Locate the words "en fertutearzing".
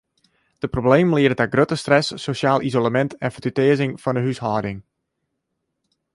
3.25-3.91